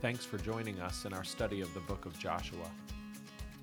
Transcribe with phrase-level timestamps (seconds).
[0.00, 2.70] Thanks for joining us in our study of the book of Joshua.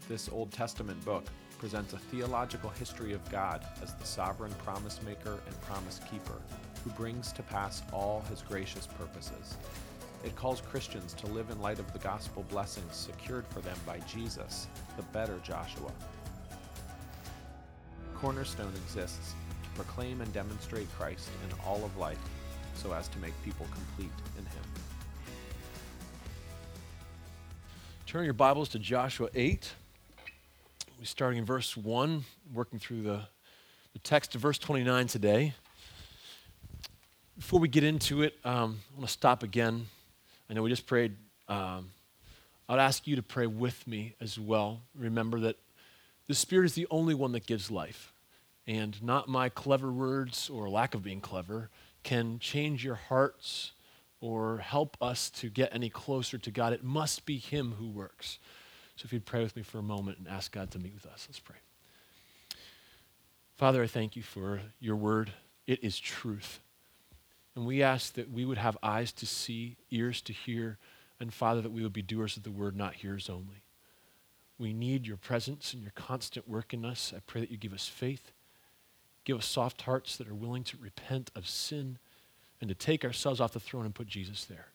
[0.07, 1.25] This Old Testament book
[1.57, 6.39] presents a theological history of God as the sovereign promise maker and promise keeper
[6.83, 9.57] who brings to pass all his gracious purposes.
[10.23, 13.97] It calls Christians to live in light of the gospel blessings secured for them by
[14.01, 15.91] Jesus, the better Joshua.
[18.13, 22.21] Cornerstone exists to proclaim and demonstrate Christ in all of life
[22.75, 24.86] so as to make people complete in him.
[28.07, 29.69] Turn your Bibles to Joshua 8.
[30.97, 33.19] We're starting in verse 1, working through the,
[33.91, 35.53] the text to verse 29 today.
[37.37, 39.87] Before we get into it, um, I want to stop again.
[40.49, 41.17] I know we just prayed.
[41.49, 41.89] Um,
[42.69, 44.83] I'd ask you to pray with me as well.
[44.97, 45.57] Remember that
[46.27, 48.13] the Spirit is the only one that gives life,
[48.65, 51.69] and not my clever words or lack of being clever
[52.03, 53.73] can change your hearts
[54.19, 58.39] or help us to get any closer to God, it must be Him who works.
[58.95, 61.05] So if you'd pray with me for a moment and ask God to meet with
[61.05, 61.57] us, let's pray.
[63.55, 65.31] Father, I thank you for your word.
[65.65, 66.59] It is truth.
[67.55, 70.77] And we ask that we would have eyes to see, ears to hear,
[71.19, 73.63] and Father, that we would be doers of the word, not hearers only.
[74.59, 77.13] We need your presence and your constant work in us.
[77.15, 78.31] I pray that you give us faith,
[79.23, 81.97] give us soft hearts that are willing to repent of sin
[82.59, 84.67] and to take ourselves off the throne and put Jesus there.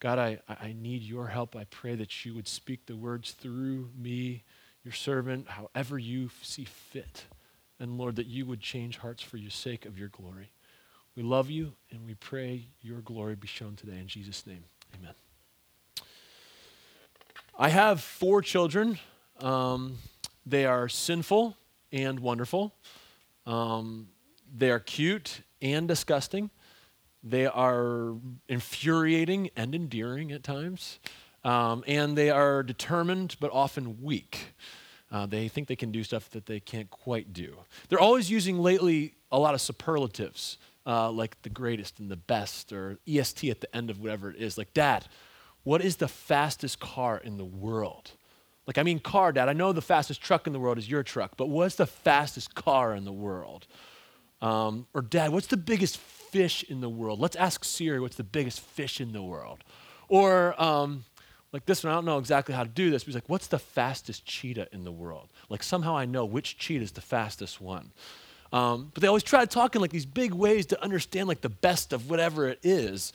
[0.00, 1.56] God, I, I need your help.
[1.56, 4.42] I pray that you would speak the words through me,
[4.82, 7.24] your servant, however you see fit.
[7.80, 10.50] And Lord, that you would change hearts for your sake of your glory.
[11.16, 13.98] We love you and we pray your glory be shown today.
[13.98, 14.64] In Jesus' name,
[14.98, 15.14] amen.
[17.56, 18.98] I have four children.
[19.40, 19.98] Um,
[20.44, 21.56] they are sinful
[21.92, 22.74] and wonderful.
[23.46, 24.08] Um,
[24.54, 26.50] they are cute and disgusting.
[27.24, 28.14] They are
[28.48, 30.98] infuriating and endearing at times.
[31.42, 34.54] Um, and they are determined but often weak.
[35.10, 37.56] Uh, they think they can do stuff that they can't quite do.
[37.88, 42.72] They're always using lately a lot of superlatives, uh, like the greatest and the best,
[42.72, 44.58] or EST at the end of whatever it is.
[44.58, 45.06] Like, Dad,
[45.62, 48.12] what is the fastest car in the world?
[48.66, 49.48] Like, I mean, car, Dad.
[49.48, 52.54] I know the fastest truck in the world is your truck, but what's the fastest
[52.54, 53.66] car in the world?
[54.40, 55.98] Um, or, Dad, what's the biggest
[56.34, 57.20] fish in the world?
[57.20, 59.62] Let's ask Siri what's the biggest fish in the world.
[60.08, 61.04] Or, um,
[61.52, 63.46] like this one, I don't know exactly how to do this, but he's like, what's
[63.46, 65.28] the fastest cheetah in the world?
[65.48, 67.92] Like, somehow I know which cheetah is the fastest one.
[68.52, 71.40] Um, but they always try to talk in like these big ways to understand like
[71.40, 73.12] the best of whatever it is.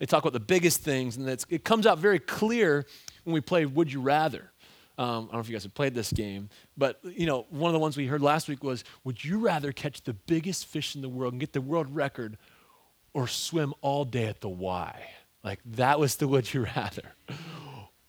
[0.00, 2.84] They talk about the biggest things, and it comes out very clear
[3.22, 4.50] when we play Would You Rather.
[4.98, 7.68] Um, I don't know if you guys have played this game, but you know, one
[7.68, 10.96] of the ones we heard last week was, would you rather catch the biggest fish
[10.96, 12.38] in the world and get the world record
[13.16, 15.08] or swim all day at the Y.
[15.42, 17.14] Like that was the would you rather.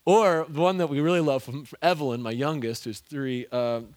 [0.04, 3.48] Or the one that we really love from, Evelyn, my youngest, who's three.
[3.48, 3.96] Um,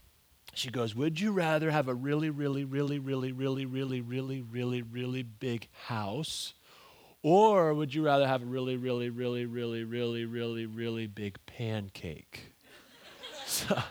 [0.54, 4.82] she goes, Would you rather have a really, really, really, really, really, really, really, really,
[4.82, 6.54] really big house?
[7.24, 12.54] Or would you rather have a really, really, really, really, really, really, really big pancake?
[13.46, 13.82] so,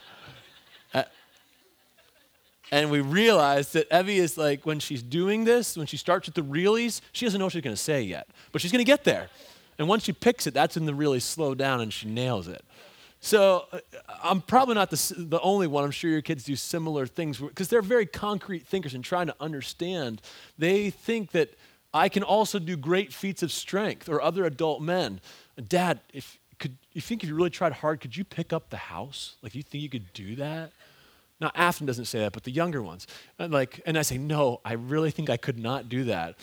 [2.72, 6.36] and we realized that Evie is like, when she's doing this, when she starts with
[6.36, 8.90] the reelies, she doesn't know what she's going to say yet, but she's going to
[8.90, 9.30] get there.
[9.78, 12.64] And once she picks it, that's when the reelies slow down and she nails it.
[13.22, 13.80] So uh,
[14.24, 15.84] I'm probably not the, the only one.
[15.84, 19.36] I'm sure your kids do similar things because they're very concrete thinkers and trying to
[19.40, 20.22] understand.
[20.58, 21.56] They think that
[21.94, 25.22] I can also do great feats of strength or other adult men.
[25.68, 28.78] Dad, if could you think if you really tried hard, could you pick up the
[28.78, 29.36] house?
[29.42, 30.72] Like you think you could do that?
[31.40, 33.08] Now, Afton doesn't say that, but the younger ones.
[33.38, 36.36] And like, and I say, no, I really think I could not do that.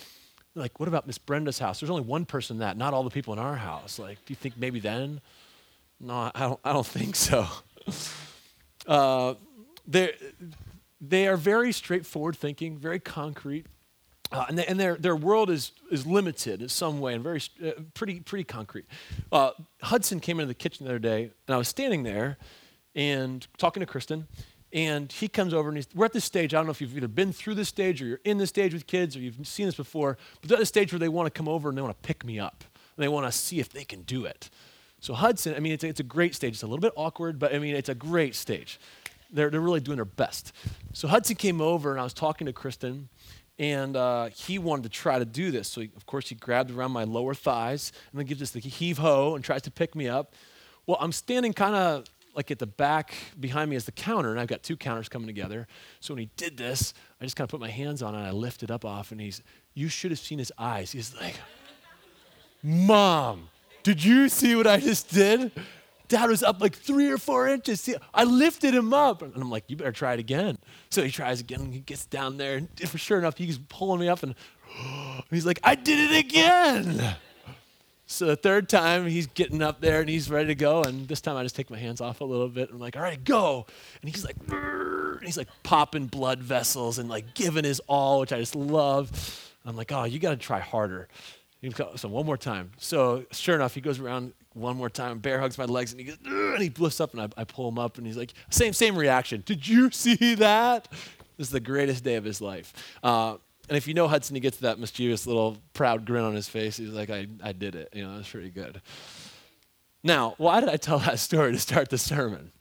[0.54, 1.80] Like, what about Miss Brenda's house?
[1.80, 3.98] There's only one person that, not all the people in our house.
[3.98, 5.20] Like, do you think maybe then?
[6.00, 7.46] No, I don't, I don't think so.
[8.86, 9.34] uh,
[9.86, 10.14] they
[11.00, 13.66] they are very straightforward thinking, very concrete.
[14.32, 17.40] Uh, and, they, and their, their world is, is limited in some way and very
[17.64, 18.86] uh, pretty, pretty concrete.
[19.30, 19.50] Uh,
[19.82, 22.36] Hudson came into the kitchen the other day, and I was standing there
[22.96, 24.26] and talking to Kristen,
[24.72, 26.52] and he comes over and he's, we're at this stage.
[26.52, 28.74] I don't know if you've either been through this stage or you're in this stage
[28.74, 31.26] with kids or you've seen this before, but they're at the stage where they want
[31.26, 32.64] to come over and they want to pick me up.
[32.96, 34.50] And they want to see if they can do it.
[35.00, 36.54] So Hudson, I mean, it's a, it's a great stage.
[36.54, 38.80] It's a little bit awkward, but I mean, it's a great stage.
[39.30, 40.52] They're, they're really doing their best.
[40.92, 43.08] So Hudson came over and I was talking to Kristen,
[43.58, 45.68] and uh, he wanted to try to do this.
[45.68, 48.60] So, he, of course, he grabbed around my lower thighs and then gives us the
[48.60, 50.34] heave ho and tries to pick me up.
[50.86, 52.04] Well, I'm standing kind of
[52.36, 55.26] like at the back behind me is the counter, and I've got two counters coming
[55.26, 55.66] together.
[56.00, 58.26] So when he did this, I just kind of put my hands on it and
[58.26, 59.42] I lifted it up off, and he's,
[59.74, 60.92] you should have seen his eyes.
[60.92, 61.36] He's like,
[62.62, 63.48] Mom,
[63.82, 65.52] Did you see what I just did?
[66.08, 67.80] Dad was up like three or four inches.
[67.80, 69.22] See, I lifted him up.
[69.22, 70.58] And I'm like, you better try it again.
[70.90, 72.56] So he tries again and he gets down there.
[72.56, 74.34] And for sure enough, he's pulling me up and,
[74.78, 77.16] and he's like, I did it again.
[78.06, 80.82] So the third time he's getting up there and he's ready to go.
[80.82, 82.70] And this time I just take my hands off a little bit.
[82.70, 83.66] I'm like, all right, go.
[84.00, 88.32] And he's like, and he's like popping blood vessels and like giving his all, which
[88.32, 89.10] I just love.
[89.64, 91.08] I'm like, oh, you got to try harder.
[91.96, 92.70] So one more time.
[92.78, 96.06] So sure enough, he goes around one more time, bear hugs my legs, and he
[96.06, 98.72] goes, and he lifts up, and I, I pull him up, and he's like, same
[98.72, 99.42] same reaction.
[99.44, 100.86] Did you see that?
[101.36, 102.72] This is the greatest day of his life.
[103.02, 103.36] Uh,
[103.68, 106.76] and if you know Hudson, he gets that mischievous little proud grin on his face.
[106.76, 107.90] He's like, I, I did it.
[107.92, 108.80] You know, that's pretty good.
[110.02, 112.52] Now, why did I tell that story to start the sermon?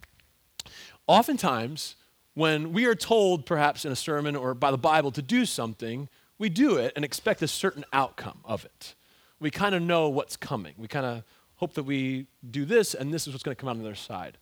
[1.08, 1.96] Oftentimes,
[2.34, 6.10] when we are told, perhaps in a sermon or by the Bible, to do something,
[6.38, 8.96] we do it and expect a certain outcome of it.
[9.40, 10.74] We kind of know what's coming.
[10.78, 11.24] We kind of
[11.58, 13.86] hope that we do this and this is what's going to come out on the
[13.86, 14.38] other side.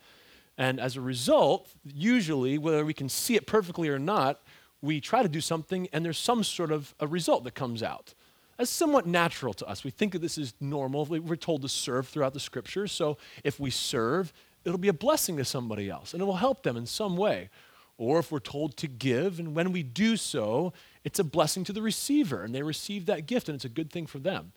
[0.58, 4.42] And as a result, usually, whether we can see it perfectly or not,
[4.84, 8.14] we try to do something and there's some sort of a result that comes out.
[8.58, 9.86] That's somewhat natural to us.
[9.86, 11.06] We think that this is normal.
[11.06, 12.92] We're told to serve throughout the scriptures.
[12.92, 14.34] So if we serve,
[14.66, 17.50] it'll be a blessing to somebody else and it will help them in some way.
[17.98, 20.74] Or if we're told to give, and when we do so,
[21.06, 23.90] it's a blessing to the receiver and they receive that gift and it's a good
[23.90, 24.52] thing for them.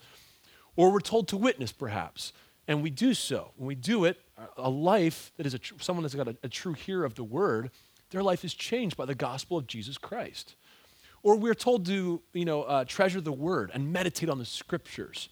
[0.75, 2.33] Or we're told to witness, perhaps,
[2.67, 3.53] and we do so.
[3.57, 4.21] When we do it,
[4.57, 7.71] a life that is tr- someone that's got a, a true hearer of the word,
[8.11, 10.55] their life is changed by the gospel of Jesus Christ.
[11.23, 15.29] Or we're told to, you know, uh, treasure the word and meditate on the scriptures.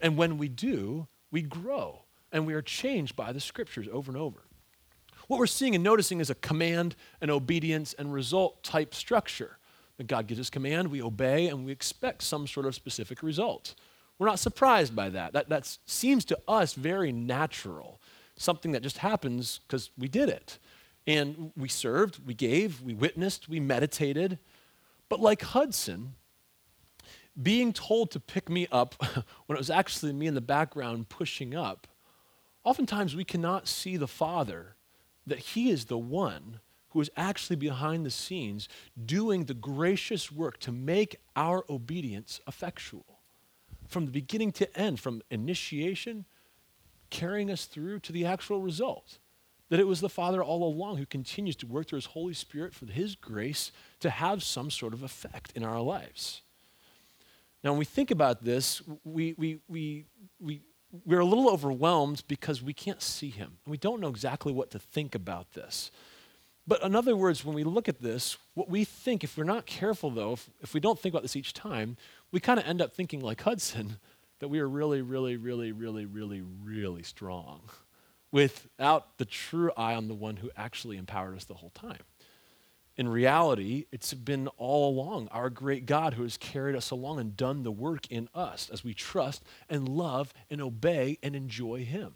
[0.00, 2.02] And when we do, we grow
[2.32, 4.40] and we are changed by the scriptures over and over.
[5.28, 9.58] What we're seeing and noticing is a command, and obedience, and result type structure.
[9.96, 13.74] That God gives us command, we obey, and we expect some sort of specific result.
[14.18, 15.32] We're not surprised by that.
[15.32, 18.00] That, that seems to us very natural,
[18.36, 20.58] something that just happens because we did it.
[21.06, 24.38] And we served, we gave, we witnessed, we meditated.
[25.08, 26.14] But like Hudson,
[27.40, 28.94] being told to pick me up
[29.46, 31.86] when it was actually me in the background pushing up,
[32.62, 34.76] oftentimes we cannot see the Father
[35.26, 36.60] that He is the one
[36.90, 38.68] who is actually behind the scenes
[39.04, 43.18] doing the gracious work to make our obedience effectual
[43.88, 46.24] from the beginning to end, from initiation,
[47.10, 49.18] carrying us through to the actual result.
[49.70, 52.74] That it was the Father all along who continues to work through His Holy Spirit
[52.74, 56.42] for His grace to have some sort of effect in our lives.
[57.62, 60.04] Now, when we think about this, we, we, we,
[60.38, 60.60] we,
[61.06, 63.56] we're a little overwhelmed because we can't see Him.
[63.64, 65.90] And we don't know exactly what to think about this.
[66.66, 69.66] But in other words, when we look at this, what we think, if we're not
[69.66, 71.96] careful though, if, if we don't think about this each time,
[72.32, 73.98] we kind of end up thinking like Hudson
[74.38, 77.60] that we are really, really, really, really, really, really strong
[78.34, 82.00] without the true eye on the one who actually empowered us the whole time.
[82.96, 87.36] In reality, it's been all along our great God who has carried us along and
[87.36, 92.14] done the work in us as we trust and love and obey and enjoy Him.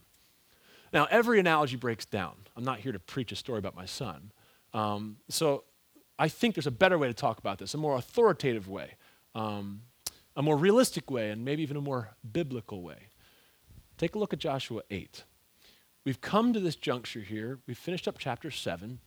[0.93, 2.35] Now, every analogy breaks down.
[2.57, 4.33] I'm not here to preach a story about my son.
[4.75, 5.63] Um, so
[6.19, 8.95] I think there's a better way to talk about this, a more authoritative way,
[9.37, 9.83] um,
[10.35, 13.07] a more realistic way, and maybe even a more biblical way.
[13.99, 15.23] Take a look at Joshua 8.
[16.09, 17.59] We've come to this juncture here.
[17.67, 18.99] We've finished up chapter 7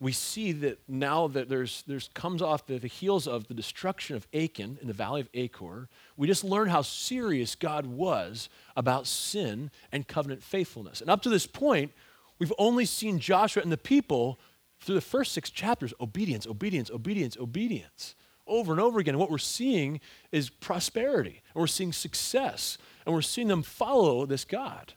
[0.00, 4.16] we see that now that there's, there's comes off the, the heels of the destruction
[4.16, 9.06] of Achan in the valley of Achor, we just learned how serious God was about
[9.06, 11.00] sin and covenant faithfulness.
[11.00, 11.92] And up to this point,
[12.40, 14.40] we've only seen Joshua and the people
[14.80, 18.16] through the first six chapters obedience, obedience, obedience, obedience.
[18.48, 19.14] Over and over again.
[19.14, 20.00] And what we're seeing
[20.32, 24.94] is prosperity, and we're seeing success, and we're seeing them follow this God.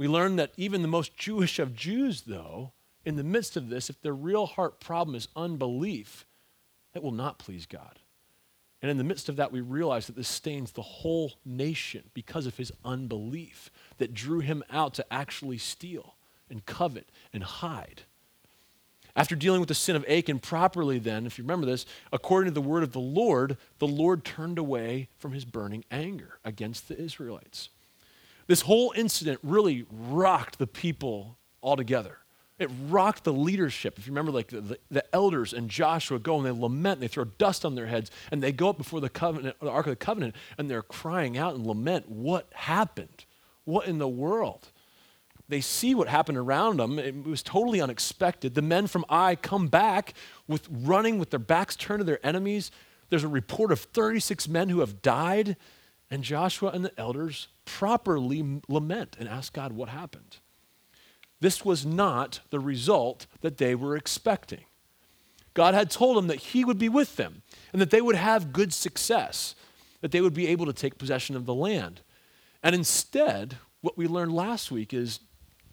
[0.00, 2.72] We learn that even the most Jewish of Jews, though,
[3.04, 6.24] in the midst of this, if their real heart problem is unbelief,
[6.94, 7.98] that will not please God.
[8.80, 12.46] And in the midst of that, we realize that this stains the whole nation because
[12.46, 16.14] of his unbelief that drew him out to actually steal
[16.48, 18.04] and covet and hide.
[19.14, 22.58] After dealing with the sin of Achan properly, then, if you remember this, according to
[22.58, 26.98] the word of the Lord, the Lord turned away from his burning anger against the
[26.98, 27.68] Israelites.
[28.50, 32.18] This whole incident really rocked the people altogether.
[32.58, 33.96] It rocked the leadership.
[33.96, 37.02] If you remember, like the, the, the, elders and Joshua go and they lament, and
[37.04, 39.86] they throw dust on their heads, and they go up before the covenant, the Ark
[39.86, 43.24] of the Covenant, and they're crying out and lament, What happened?
[43.66, 44.72] What in the world?
[45.48, 46.98] They see what happened around them.
[46.98, 48.56] It was totally unexpected.
[48.56, 50.12] The men from Ai come back
[50.48, 52.72] with running with their backs turned to their enemies.
[53.10, 55.56] There's a report of 36 men who have died.
[56.10, 60.38] And Joshua and the elders properly lament and ask God what happened.
[61.40, 64.64] This was not the result that they were expecting.
[65.54, 68.52] God had told them that He would be with them and that they would have
[68.52, 69.54] good success,
[70.00, 72.02] that they would be able to take possession of the land.
[72.62, 75.20] And instead, what we learned last week is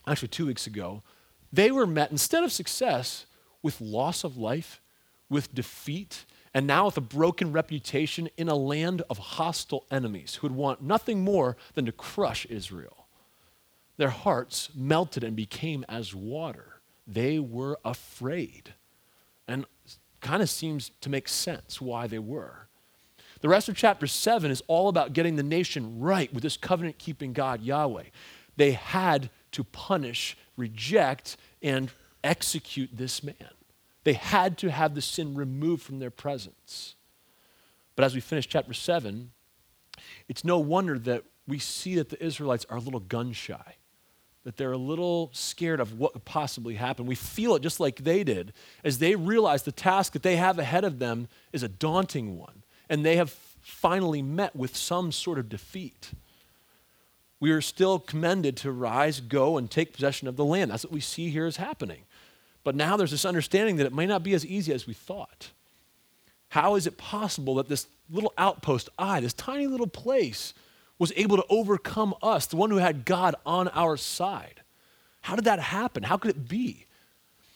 [0.07, 1.03] actually two weeks ago,
[1.51, 3.25] they were met, instead of success,
[3.61, 4.81] with loss of life,
[5.29, 10.47] with defeat, and now with a broken reputation in a land of hostile enemies who
[10.47, 13.07] would want nothing more than to crush Israel.
[13.97, 16.81] Their hearts melted and became as water.
[17.05, 18.73] They were afraid.
[19.47, 19.65] And
[20.21, 22.67] kind of seems to make sense why they were.
[23.41, 26.97] The rest of chapter 7 is all about getting the nation right with this covenant
[26.97, 28.05] keeping God, Yahweh.
[28.55, 31.91] They had to punish, reject, and
[32.23, 33.35] execute this man.
[34.07, 36.95] They had to have the sin removed from their presence.
[37.97, 39.31] But as we finish chapter 7,
[40.29, 43.75] it's no wonder that we see that the Israelites are a little gun shy,
[44.45, 47.05] that they're a little scared of what could possibly happen.
[47.05, 50.57] We feel it just like they did as they realize the task that they have
[50.57, 55.37] ahead of them is a daunting one, and they have finally met with some sort
[55.37, 56.13] of defeat
[57.39, 60.71] we are still commended to rise, go, and take possession of the land.
[60.71, 62.03] That's what we see here is happening.
[62.67, 65.51] But now there's this understanding that it may not be as easy as we thought.
[66.49, 70.53] How is it possible that this little outpost, Ai, this tiny little place,
[70.99, 74.63] was able to overcome us, the one who had God on our side?
[75.21, 76.03] How did that happen?
[76.03, 76.87] How could it be?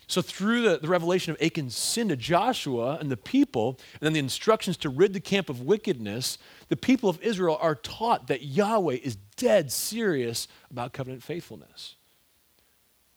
[0.07, 4.13] So, through the, the, revelation of Achan's sin to Joshua and the people, and then
[4.13, 6.37] the instructions to rid the camp of wickedness,
[6.69, 11.95] the people of Israel are taught that Yahweh is dead serious about covenant faithfulness.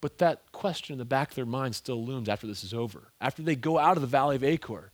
[0.04, 3.04] But that question in the back of their mind still looms after this is over.
[3.22, 4.90] After they go out of the valley of Achor,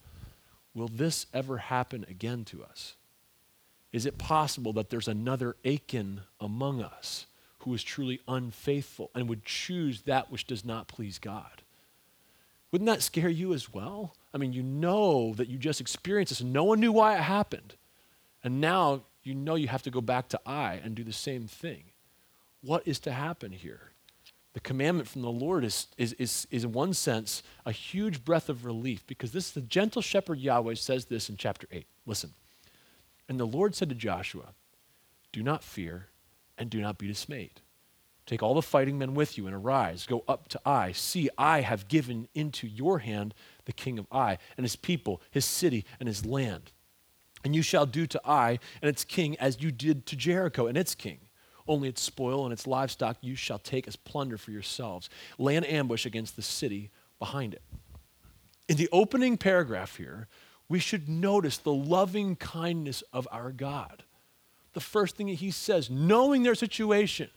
[0.72, 2.94] will this ever happen again to us?
[3.92, 7.26] Is it possible that there's another Achan among us
[7.58, 11.62] who is truly unfaithful and would choose that which does not please God?
[12.70, 14.14] Wouldn't that scare you as well?
[14.32, 17.22] Ai mean, you know that you just experienced this and no one knew why it
[17.22, 17.74] happened.
[18.44, 21.48] And now you know you have to go back to I and do the same
[21.48, 21.82] thing.
[22.62, 23.89] What is to happen here?
[24.52, 28.48] The commandment from the Lord is, is, is, is, in one sense, a huge breath
[28.48, 31.86] of relief because this the gentle shepherd Yahweh says this in chapter 8.
[32.04, 32.32] Listen.
[33.28, 34.54] And the Lord said to Joshua,
[35.32, 36.08] Do not fear
[36.58, 37.60] and do not be dismayed.
[38.26, 40.92] Take all the fighting men with you and arise, go up to Ai.
[40.92, 45.44] See, I have given into your hand the king of Ai and his people, his
[45.44, 46.72] city, and his land.
[47.44, 50.76] And you shall do to Ai and its king as you did to Jericho and
[50.76, 51.18] its king.
[51.68, 55.08] Only its spoil and its livestock you shall take as plunder for yourselves.
[55.38, 57.62] Lay an ambush against the city behind it.
[58.68, 60.28] In the opening paragraph here,
[60.68, 64.04] we should notice the loving kindness of our God.
[64.72, 67.28] The first thing that he says, knowing their situation,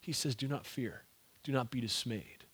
[0.00, 1.02] he says, Do not fear,
[1.42, 2.44] do not be dismayed.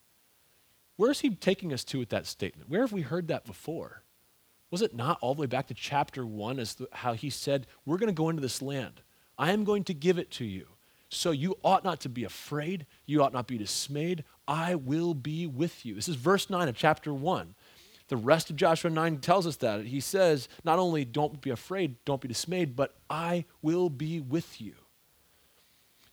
[0.97, 2.69] Where is he taking us to with that statement?
[2.69, 4.03] Where have we heard that before?
[4.71, 7.67] Was it not all the way back to chapter one as the, how he said,
[7.87, 9.01] We're going to go into this land.
[9.39, 10.67] I am going to give it to you.
[11.11, 12.87] So you ought not to be afraid.
[13.07, 14.25] You ought not be dismayed.
[14.47, 15.95] I will be with you.
[15.95, 17.55] This is verse 9 of chapter 1.
[18.09, 19.85] The rest of Joshua 9 tells us that.
[19.85, 24.61] He says, Not only don't be afraid, don't be dismayed, but I will be with
[24.61, 24.75] you.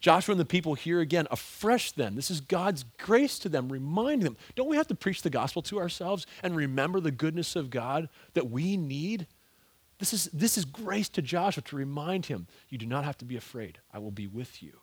[0.01, 2.15] Joshua and the people here again afresh then.
[2.15, 4.37] This is God's grace to them, reminding them.
[4.55, 8.09] Don't we have to preach the gospel to ourselves and remember the goodness of God
[8.33, 9.25] that we need?
[9.97, 13.25] This is, this is grace to Joshua to remind him, you do not have to
[13.25, 13.79] be afraid.
[13.93, 14.81] I will be with you.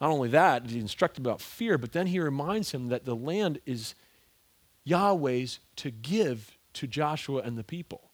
[0.00, 3.60] Not only that, he instructs about fear, but then he reminds him that the land
[3.66, 3.94] is
[4.84, 8.10] Yahweh's to give to Joshua and the people.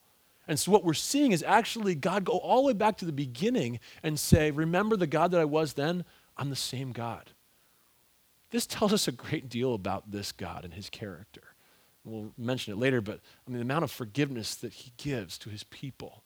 [0.48, 3.12] And so what we're seeing is actually God go all the way back to the
[3.12, 6.04] beginning and say, Remember the God that I was then?
[6.36, 7.30] I'm the same God.
[8.50, 11.42] This tells us a great deal about this God and his character.
[12.04, 15.50] We'll mention it later, but I mean, the amount of forgiveness that he gives to
[15.50, 16.23] his people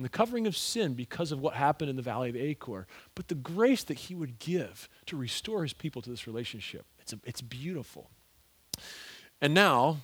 [0.00, 3.28] and the covering of sin because of what happened in the valley of Achor, but
[3.28, 6.86] the grace that he would give to restore his people to this relationship.
[7.00, 8.08] It's, a, it's beautiful.
[9.42, 9.98] And now,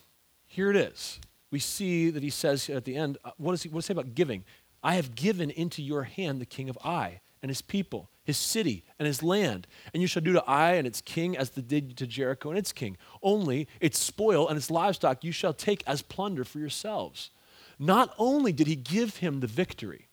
[0.44, 1.18] here it is
[1.50, 3.94] we see that he says at the end, uh, what does he, what does he
[3.94, 4.44] say about giving?
[4.82, 8.84] I have given into your hand the king of Ai and his people, his city
[8.98, 9.66] and his land.
[9.94, 12.58] And you shall do to Ai and its king as they did to Jericho and
[12.58, 12.98] its king.
[13.22, 17.30] Only its spoil and its livestock you shall take as plunder for yourselves.
[17.78, 20.08] Not only did he give him the victory,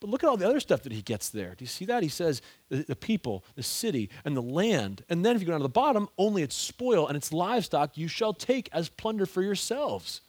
[0.00, 1.54] but look at all the other stuff that he gets there.
[1.54, 2.02] Do you see that?
[2.02, 2.40] He says
[2.70, 5.04] the, people, the city, and the land.
[5.10, 7.98] And then if you go down to the bottom, only its spoil and its livestock
[7.98, 10.22] you shall take as plunder for yourselves.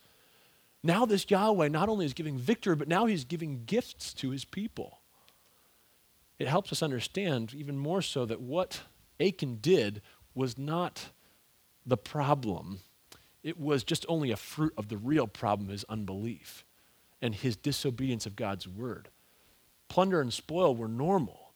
[0.83, 4.43] Now, this Yahweh not only is giving victory, but now he's giving gifts to his
[4.45, 4.99] people.
[6.41, 8.81] it helps us understand even more so that what
[9.19, 10.01] Achan did
[10.33, 11.11] was not
[11.85, 12.79] the problem.
[13.43, 16.63] It was just only a fruit of the real problem, his unbelief
[17.21, 19.09] and his disobedience of God's word.
[19.87, 21.53] Plunder and spoil were normal,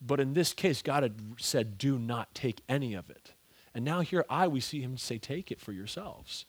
[0.00, 3.32] but in this case, God had said, Do not take any of it.
[3.74, 6.44] And now here I, we see him say, Take it for yourselves.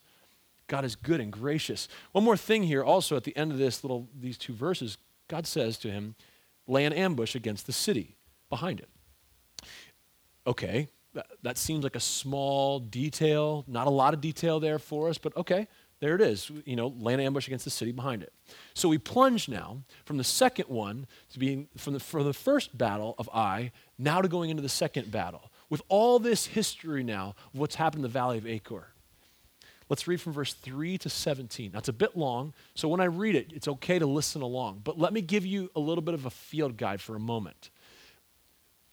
[0.66, 1.88] God is good and gracious.
[2.12, 5.46] One more thing here, also at the end of this little these two verses, God
[5.46, 6.14] says to him,
[6.66, 8.16] Lay an ambush against the city
[8.48, 8.88] behind it.
[10.46, 10.88] Okay,
[11.42, 15.36] that, seems like a small detail, not a lot of detail there for us, but
[15.36, 15.66] okay,
[16.00, 16.50] there it is.
[16.64, 18.32] You know, land ambush against the city behind it.
[18.74, 22.76] So we plunge now from the second one to being from the, from the first
[22.76, 25.50] battle of Ai, now to going into the second battle.
[25.68, 28.88] With all this history now of what's happened in the valley of Achor.
[29.88, 31.72] Let's read from verse 3 to 17.
[31.72, 34.82] That's a bit long, so when I read it, it's okay to listen along.
[34.84, 37.70] But let me give you a little bit of a field guide for a moment.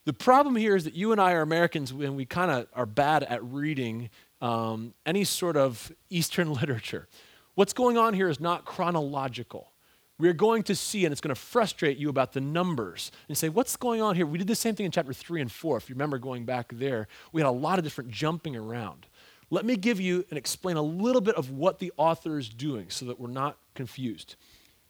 [0.07, 2.85] The problem here is that you and I are Americans and we kind of are
[2.85, 4.09] bad at reading
[4.39, 7.09] um, any sort of Eastern literature.
[7.55, 9.73] What's going on here is not chronological.
[10.17, 13.49] We're going to see, and it's going to frustrate you about the numbers and say,
[13.49, 14.25] What's going on here?
[14.25, 15.75] We did the same thing in chapter 3 and 4.
[15.75, 19.07] If you remember going back there, we had a lot of different jumping around.
[19.49, 22.89] Let me give you and explain a little bit of what the author is doing
[22.91, 24.37] so that we're not confused.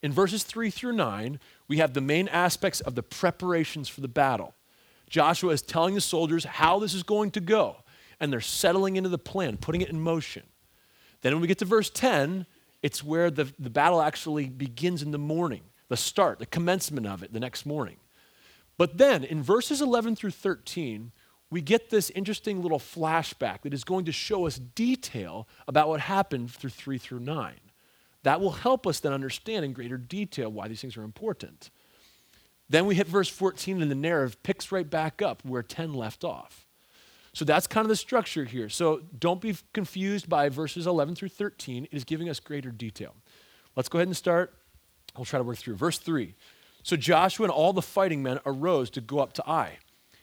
[0.03, 4.07] In verses 3 through 9, we have the main aspects of the preparations for the
[4.07, 4.53] battle.
[5.09, 7.77] Joshua is telling the soldiers how this is going to go,
[8.19, 10.43] and they're settling into the plan, putting it in motion.
[11.21, 12.45] Then, when we get to verse 10,
[12.83, 17.23] it's where the, the battle actually begins in the morning, the start, the commencement of
[17.23, 17.97] it the next morning.
[18.77, 21.11] But then, in verses 11 through 13,
[21.49, 26.01] we get this interesting little flashback that is going to show us detail about what
[26.01, 27.53] happened through 3 through 9.
[28.23, 31.69] That will help us then understand in greater detail why these things are important.
[32.69, 36.23] Then we hit verse 14, and the narrative picks right back up where 10 left
[36.23, 36.65] off.
[37.33, 38.67] So that's kind of the structure here.
[38.67, 41.85] So don't be confused by verses 11 through 13.
[41.85, 43.15] It is giving us greater detail.
[43.75, 44.53] Let's go ahead and start.
[45.15, 45.75] We'll try to work through.
[45.75, 46.33] Verse 3.
[46.81, 49.77] So Joshua and all the fighting men arose to go up to Ai.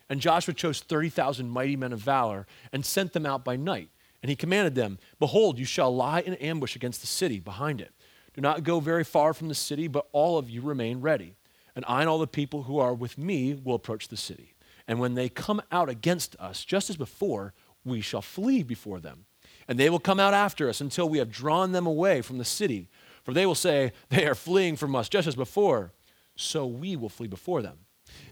[0.09, 3.91] And Joshua chose 30,000 mighty men of valor and sent them out by night.
[4.23, 7.93] And he commanded them, Behold, you shall lie in ambush against the city behind it.
[8.35, 11.35] Do not go very far from the city, but all of you remain ready.
[11.77, 14.55] And I and all the people who are with me will approach the city.
[14.87, 19.27] And when they come out against us, just as before, we shall flee before them.
[19.67, 22.45] And they will come out after us until we have drawn them away from the
[22.45, 22.89] city.
[23.23, 25.93] For they will say, They are fleeing from us just as before.
[26.37, 27.79] So we will flee before them.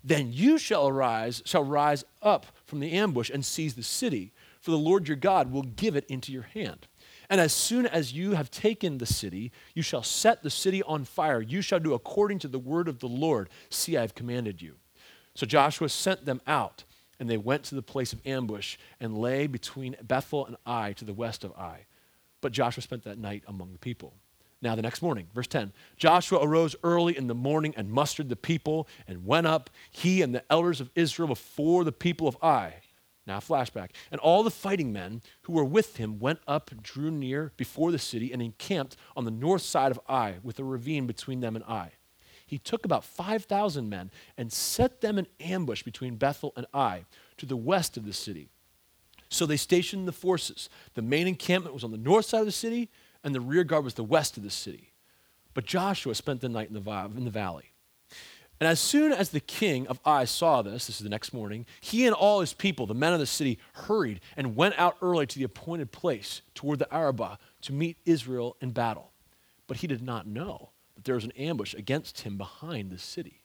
[0.04, 4.70] Then you shall arise, shall rise up from the ambush and seize the city, for
[4.70, 6.86] the Lord your God will give it into your hand.
[7.32, 11.06] And as soon as you have taken the city, you shall set the city on
[11.06, 11.40] fire.
[11.40, 13.48] You shall do according to the word of the Lord.
[13.70, 14.74] See, I have commanded you.
[15.34, 16.84] So Joshua sent them out,
[17.18, 21.06] and they went to the place of ambush and lay between Bethel and Ai to
[21.06, 21.86] the west of Ai.
[22.42, 24.12] But Joshua spent that night among the people.
[24.60, 28.36] Now, the next morning, verse 10 Joshua arose early in the morning and mustered the
[28.36, 32.81] people and went up, he and the elders of Israel, before the people of Ai.
[33.26, 33.90] Now, flashback.
[34.10, 37.98] And all the fighting men who were with him went up, drew near before the
[37.98, 41.64] city, and encamped on the north side of Ai, with a ravine between them and
[41.66, 41.92] Ai
[42.52, 47.06] he took about 5,000 men and set them in ambush between Bethel and Ai
[47.38, 48.50] to the west of the city.
[49.30, 50.68] So they stationed the forces.
[50.92, 52.90] The main encampment was on the north side of the city,
[53.24, 54.92] and the rear guard was the west of the city.
[55.54, 57.71] But Joshua spent the night in the, in the valley.
[58.62, 61.66] And as soon as the king of Ai saw this, this is the next morning,
[61.80, 65.26] he and all his people, the men of the city, hurried and went out early
[65.26, 69.10] to the appointed place toward the Arabah to meet Israel in battle.
[69.66, 73.42] But he did not know that there was an ambush against him behind the city.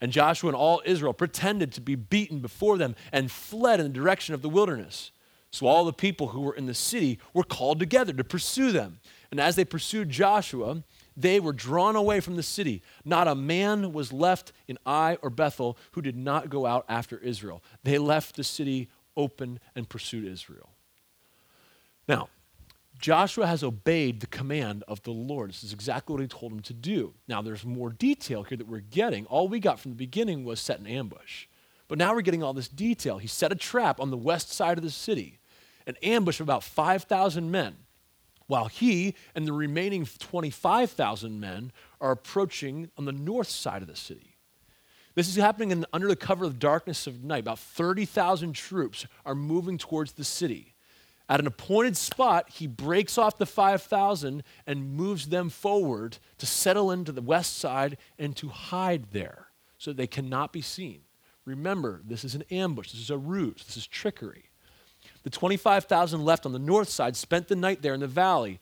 [0.00, 3.92] And Joshua and all Israel pretended to be beaten before them and fled in the
[3.92, 5.12] direction of the wilderness.
[5.52, 8.98] So all the people who were in the city were called together to pursue them.
[9.30, 10.82] And as they pursued Joshua,
[11.20, 12.82] they were drawn away from the city.
[13.04, 17.18] Not a man was left in Ai or Bethel who did not go out after
[17.18, 17.62] Israel.
[17.82, 20.70] They left the city open and pursued Israel.
[22.08, 22.28] Now,
[22.98, 25.50] Joshua has obeyed the command of the Lord.
[25.50, 27.14] This is exactly what he told him to do.
[27.26, 29.24] Now, there's more detail here that we're getting.
[29.26, 31.46] All we got from the beginning was set an ambush.
[31.88, 33.18] But now we're getting all this detail.
[33.18, 35.40] He set a trap on the west side of the city,
[35.86, 37.76] an ambush of about 5,000 men,
[38.50, 43.94] while he and the remaining 25,000 men are approaching on the north side of the
[43.94, 44.36] city.
[45.14, 47.40] This is happening in, under the cover of the darkness of night.
[47.40, 50.74] About 30,000 troops are moving towards the city.
[51.28, 56.90] At an appointed spot, he breaks off the 5,000 and moves them forward to settle
[56.90, 59.46] into the west side and to hide there
[59.78, 61.02] so they cannot be seen.
[61.44, 64.49] Remember, this is an ambush, this is a ruse, this is trickery.
[65.22, 68.58] The 25,000 left on the north side spent the night there in the valley,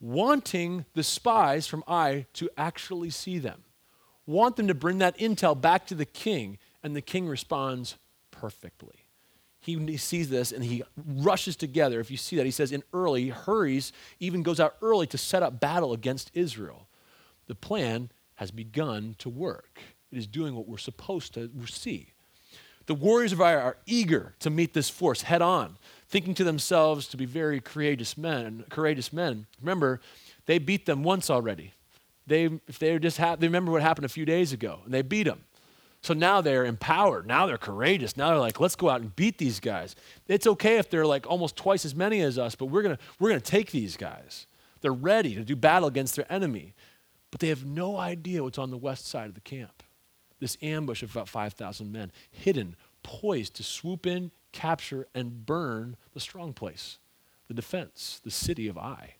[0.00, 3.62] wanting the spies from Ai to actually see them,
[4.26, 7.96] want them to bring that intel back to the king, and the king responds
[8.30, 9.04] perfectly.
[9.62, 12.00] He sees this and he rushes together.
[12.00, 15.18] If you see that, he says in early, he hurries, even goes out early to
[15.18, 16.88] set up battle against Israel.
[17.46, 19.80] The plan has begun to work.
[20.10, 22.14] It is doing what we're supposed to see.
[22.86, 25.76] The warriors of Ai are eager to meet this force head on,
[26.10, 28.64] thinking to themselves to be very courageous men.
[28.68, 29.46] Courageous men.
[29.60, 30.00] Remember,
[30.46, 31.72] they beat them once already.
[32.26, 35.02] They, if they just ha- they remember what happened a few days ago, and they
[35.02, 35.44] beat them.
[36.02, 37.26] So now they're empowered.
[37.26, 38.16] Now they're courageous.
[38.16, 39.94] Now they're like, let's go out and beat these guys.
[40.28, 43.28] It's okay if they're like almost twice as many as us, but we're gonna we're
[43.28, 44.46] gonna take these guys.
[44.80, 46.74] They're ready to do battle against their enemy,
[47.30, 49.82] but they have no idea what's on the west side of the camp
[50.40, 56.20] this ambush of about 5,000 men, hidden, poised to swoop in, capture, and burn the
[56.20, 56.98] strong place,
[57.48, 59.14] the defense, the city of Ai.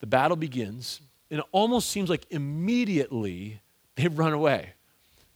[0.00, 3.60] The battle begins, and it almost seems like immediately
[3.96, 4.74] they've run away.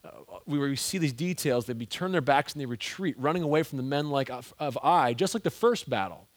[0.05, 0.11] Uh,
[0.47, 3.77] we, we see these details, they turn their backs and they retreat, running away from
[3.77, 6.29] the men like of, of Ai, just like the first battle.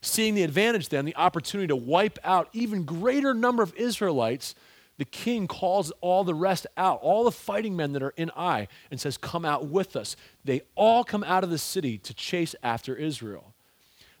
[0.00, 4.54] Seeing the advantage then, the opportunity to wipe out even greater number of Israelites
[4.98, 8.66] the king calls all the rest out, all the fighting men that are in Ai,
[8.90, 10.16] and says, Come out with us.
[10.44, 13.54] They all come out of the city to chase after Israel.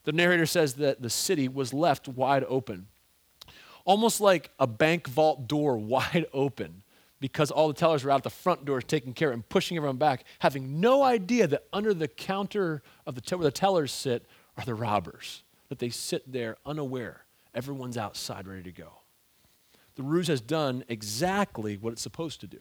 [0.04, 2.86] The narrator says that the city was left wide open,
[3.84, 6.82] almost like a bank vault door wide open,
[7.20, 10.24] because all the tellers were out the front doors taking care and pushing everyone back,
[10.38, 14.24] having no idea that under the counter of the where the tellers sit
[14.56, 17.24] are the robbers, that they sit there unaware.
[17.52, 18.92] Everyone's outside ready to go
[19.98, 22.60] the ruse has done exactly what it's supposed to do.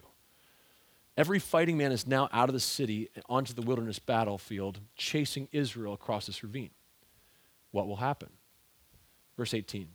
[1.16, 5.94] Every fighting man is now out of the city onto the wilderness battlefield, chasing Israel
[5.94, 6.72] across this ravine.
[7.70, 8.30] What will happen?
[9.38, 9.90] Verse 18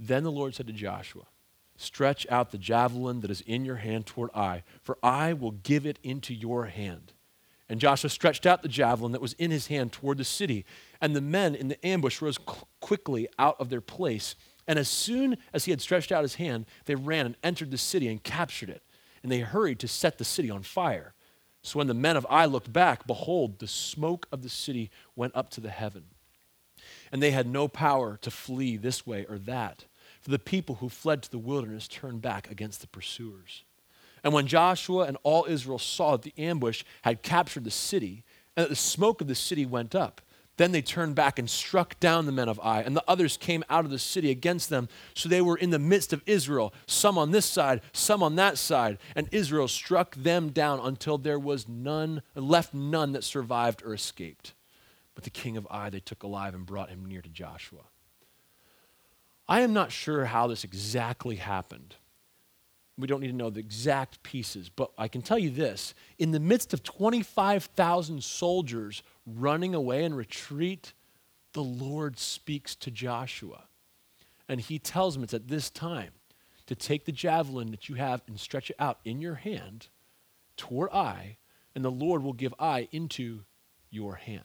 [0.00, 1.24] Then the Lord said to Joshua,
[1.76, 5.84] Stretch out the javelin that is in your hand toward Ai, for I will give
[5.84, 7.12] it into your hand.
[7.68, 10.64] And Joshua stretched out the javelin that was in his hand toward the city,
[10.98, 12.38] and the men in the ambush rose
[12.80, 14.34] quickly out of their place
[14.68, 17.78] and as soon as he had stretched out his hand, they ran and entered the
[17.78, 18.82] city and captured it.
[19.22, 21.14] And they hurried to set the city on fire.
[21.62, 25.34] So when the men of Ai looked back, behold, the smoke of the city went
[25.34, 26.04] up to the heaven.
[27.10, 29.86] And they had no power to flee this way or that,
[30.20, 33.64] for the people who fled to the wilderness turned back against the pursuers.
[34.22, 38.22] And when Joshua and all Israel saw that the ambush had captured the city,
[38.56, 40.20] and that the smoke of the city went up,
[40.58, 43.64] then they turned back and struck down the men of Ai, and the others came
[43.70, 44.88] out of the city against them.
[45.14, 48.58] So they were in the midst of Israel, some on this side, some on that
[48.58, 53.94] side, and Israel struck them down until there was none, left none that survived or
[53.94, 54.52] escaped.
[55.14, 57.82] But the king of Ai they took alive and brought him near to Joshua.
[59.48, 61.94] I am not sure how this exactly happened.
[62.98, 66.32] We don't need to know the exact pieces, but I can tell you this in
[66.32, 69.04] the midst of 25,000 soldiers
[69.36, 70.92] running away and retreat,
[71.52, 73.64] the Lord speaks to Joshua.
[74.48, 76.12] And he tells him it's at this time
[76.66, 79.88] to take the javelin that you have and stretch it out in your hand
[80.56, 81.36] toward Ai,
[81.74, 83.44] and the Lord will give Ai into
[83.90, 84.42] your hand.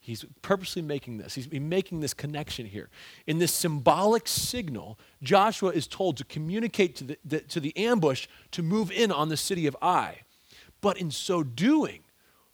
[0.00, 1.34] He's purposely making this.
[1.34, 2.88] He's making this connection here.
[3.26, 8.26] In this symbolic signal, Joshua is told to communicate to the, the, to the ambush
[8.52, 10.20] to move in on the city of Ai.
[10.80, 12.04] But in so doing,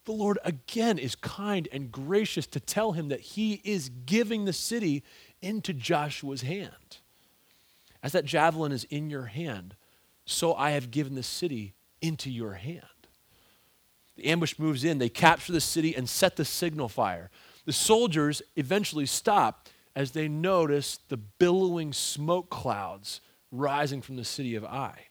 [0.05, 4.53] the Lord again is kind and gracious to tell him that he is giving the
[4.53, 5.03] city
[5.41, 6.99] into Joshua's hand.
[8.03, 9.75] As that javelin is in your hand,
[10.27, 12.83] so I have given the city into your hand.
[14.17, 17.31] The ambush moves in, they capture the city and set the signal fire.
[17.65, 24.55] The soldiers eventually stop as they notice the billowing smoke clouds rising from the city
[24.55, 25.07] of Ai.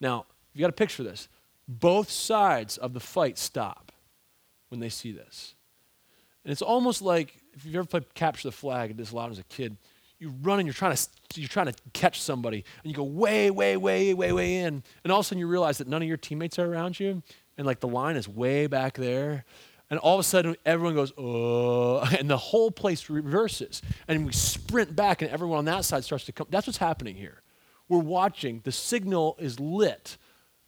[0.00, 1.28] Now, you got to picture this.
[1.68, 3.83] Both sides of the fight stop
[4.74, 5.54] when they see this.
[6.44, 9.44] And it's almost like if you've ever played capture the flag this loud as a
[9.44, 9.76] kid,
[10.18, 13.50] you run and you're trying to you're trying to catch somebody and you go way
[13.50, 16.08] way way way way in and all of a sudden you realize that none of
[16.08, 17.22] your teammates are around you
[17.56, 19.44] and like the line is way back there.
[19.90, 23.82] And all of a sudden, everyone goes, oh, and the whole place reverses.
[24.08, 26.46] And we sprint back, and everyone on that side starts to come.
[26.50, 27.42] That's what's happening here.
[27.88, 30.16] We're watching, the signal is lit.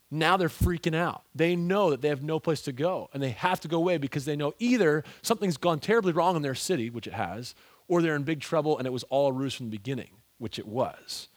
[0.09, 1.23] Now they're freaking out.
[1.35, 3.97] They know that they have no place to go, and they have to go away
[3.97, 7.55] because they know either something's gone terribly wrong in their city, which it has,
[7.87, 10.59] or they're in big trouble and it was all a ruse from the beginning, which
[10.59, 11.27] it was.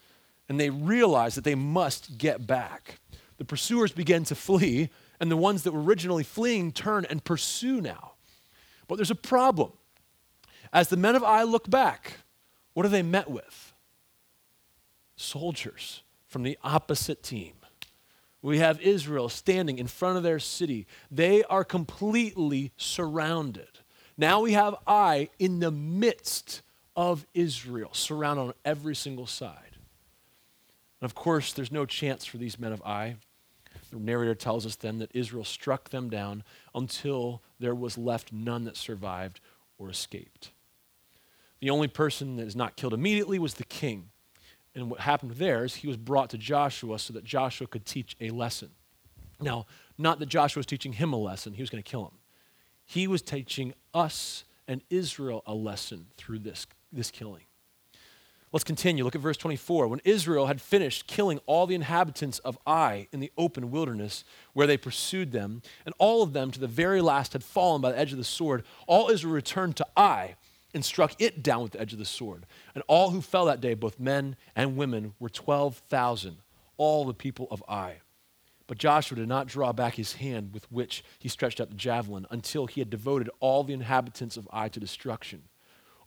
[0.48, 2.98] And they realize that they must get back.
[3.38, 7.80] The pursuers begin to flee, And the ones that were originally fleeing turn and pursue
[7.80, 8.12] now.
[8.88, 9.72] But there's a problem.
[10.72, 12.14] As the men of Ai look back,
[12.72, 13.74] what are they met with?
[15.16, 17.59] Soldiers from the opposite team.
[18.42, 20.86] We have Israel standing in front of their city.
[21.10, 23.68] They are completely surrounded.
[24.16, 26.62] Now we have Ai in the midst
[26.96, 29.76] of Israel, surrounded on every single side.
[31.00, 33.16] And of course, there's no chance for these men of Ai.
[33.90, 38.64] The narrator tells us then that Israel struck them down until there was left none
[38.64, 39.40] that survived
[39.78, 40.50] or escaped.
[41.60, 44.10] The only person that is not killed immediately was the king.
[44.74, 48.16] And what happened there is he was brought to Joshua so that Joshua could teach
[48.20, 48.70] a lesson.
[49.40, 49.66] Now,
[49.98, 52.18] not that Joshua was teaching him a lesson, he was going to kill him.
[52.84, 57.42] He was teaching us and Israel a lesson through this, this killing.
[58.52, 59.04] Let's continue.
[59.04, 59.86] Look at verse 24.
[59.86, 64.66] When Israel had finished killing all the inhabitants of Ai in the open wilderness where
[64.66, 67.98] they pursued them, and all of them to the very last had fallen by the
[67.98, 70.34] edge of the sword, all Israel returned to Ai
[70.74, 72.46] and struck it down with the edge of the sword.
[72.74, 76.36] And all who fell that day, both men and women, were 12,000,
[76.76, 78.00] all the people of Ai.
[78.66, 82.26] But Joshua did not draw back his hand with which he stretched out the javelin
[82.30, 85.42] until he had devoted all the inhabitants of Ai to destruction.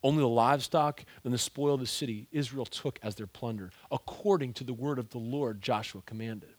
[0.02, 4.54] Only the livestock and the spoil of the city Israel took as their plunder, according
[4.54, 6.54] to the word of the Lord Joshua commanded.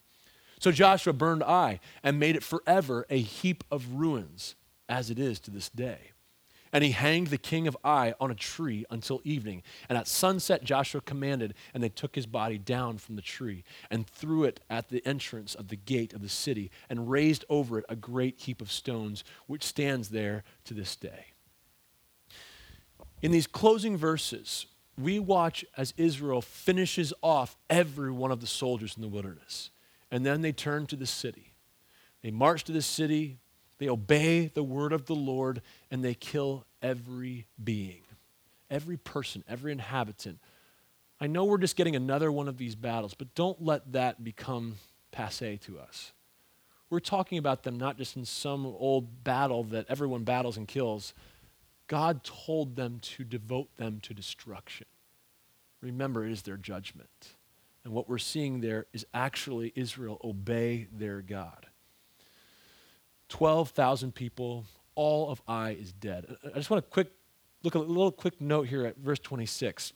[0.59, 4.55] So Joshua burned Ai and made it forever a heap of ruins,
[4.87, 6.11] as it is to this day.
[6.75, 9.63] And he hanged the king of Ai on a tree until evening.
[9.87, 14.05] And at sunset, Joshua commanded, and they took his body down from the tree and
[14.05, 17.85] threw it at the entrance of the gate of the city and raised over it
[17.87, 21.27] a great heap of stones, which stands there to this day.
[23.21, 24.65] In these closing verses,
[24.97, 29.69] we watch as Israel finishes off every one of the soldiers in the wilderness.
[30.11, 31.53] And then they turn to the city.
[32.21, 33.39] They march to the city,
[33.77, 35.61] they obey the word of the Lord
[35.91, 38.01] and they kill every being,
[38.69, 40.39] every person, every inhabitant.
[41.19, 44.75] I know we're just getting another one of these battles, but don't let that become
[45.11, 46.11] passe to us.
[46.89, 51.13] We're talking about them not just in some old battle that everyone battles and kills.
[51.87, 54.87] God told them to devote them to destruction.
[55.81, 57.35] Remember, it is their judgment.
[57.83, 61.64] And what we're seeing there is actually Israel obey their God.
[63.29, 66.35] 12,000 people, all of Ai is dead.
[66.43, 67.11] I just want to quick
[67.63, 69.93] look a little quick note here at verse 26.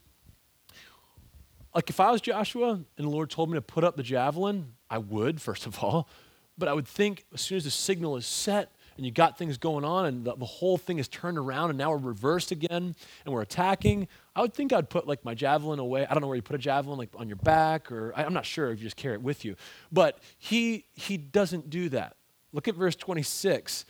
[1.74, 4.74] Like if I was Joshua and the Lord told me to put up the javelin,
[4.90, 6.10] I would, first of all.
[6.58, 9.58] But I would think as soon as the signal is set and you got things
[9.58, 12.96] going on and the, the whole thing is turned around and now we're reversed again
[13.24, 16.06] and we're attacking, I would think I'd put like my javelin away.
[16.06, 18.34] I don't know where you put a javelin, like on your back, or I, I'm
[18.34, 19.56] not sure if you just carry it with you.
[19.92, 22.18] But he he doesn't do that.
[22.52, 23.86] Look at verse 26.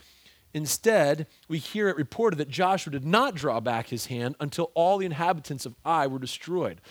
[0.53, 4.97] Instead, we hear it reported that Joshua did not draw back his hand until all
[4.97, 6.81] the inhabitants of Ai were destroyed.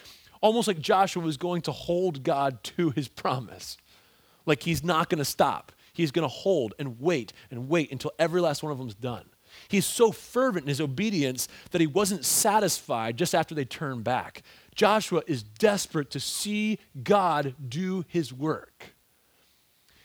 [0.40, 3.76] Almost like Joshua was going to hold God to his promise.
[4.46, 5.72] Like he's not going to stop.
[5.92, 8.94] He's going to hold and wait and wait until every last one of them is
[8.94, 9.24] done.
[9.66, 14.42] He's so fervent in his obedience that he wasn't satisfied just after they turned back.
[14.74, 18.94] Joshua is desperate to see God do his work.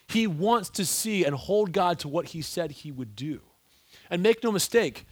[0.07, 3.41] He wants to see and hold God to what he said he would do.
[4.09, 5.05] And make no mistake,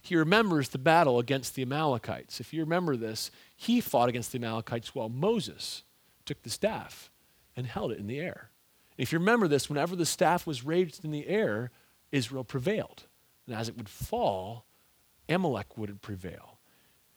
[0.00, 2.40] he remembers the battle against the Amalekites.
[2.40, 5.82] If you remember this, he fought against the Amalekites while Moses
[6.26, 7.10] took the staff
[7.56, 8.50] and held it in the air.
[8.98, 11.70] If you remember this, whenever the staff was raised in the air,
[12.12, 13.04] Israel prevailed.
[13.46, 14.66] And as it would fall,
[15.28, 16.53] Amalek would prevail.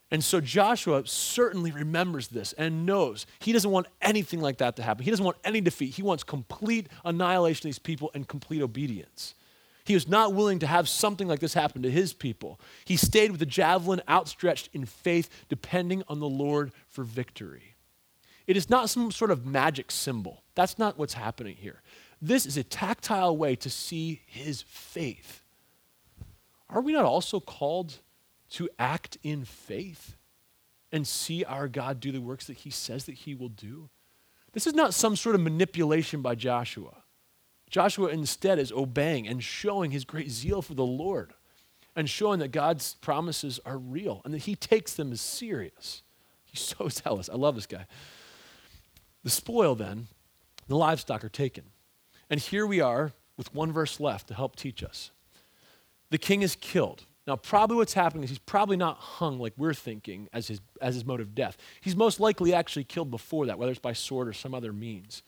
[0.10, 4.84] And so Joshua certainly remembers this and knows he doesn't want anything like that to
[4.84, 5.04] happen.
[5.04, 5.96] He doesn't want any defeat.
[5.96, 9.36] He wants complete annihilation of these people and complete obedience.
[9.84, 12.60] He was not willing to have something like this happen to his people.
[12.86, 17.76] He stayed with the javelin outstretched in faith, depending on the Lord for victory.
[18.48, 20.43] It is not some sort of magic symbol.
[20.56, 21.82] That's not what's happening here.
[22.22, 25.41] This is a tactile way to see his faith.
[26.70, 28.00] Are we not also called
[28.52, 30.16] to act in faith
[30.92, 33.90] and see our God do the works that he says that he will do.
[34.54, 37.04] This is not some sort of manipulation by Joshua.
[37.70, 41.34] Joshua instead is obeying and showing his great zeal for the Lord
[41.96, 46.04] and showing that God's promises are real and that he takes them as serious.
[46.46, 47.30] He's so zealous.
[47.30, 47.86] I love this guy.
[49.24, 50.08] The spoil, then,
[50.68, 51.66] the livestock are taken.
[52.30, 55.12] And here we are with one verse left to help teach us.
[56.10, 57.04] The king is killed.
[57.28, 60.96] Now, probably what's happening is he's probably not hung like we're thinking as his, as
[60.96, 61.58] his mode of death.
[61.82, 65.24] He's most likely actually killed before that, whether it's by sword or some other means.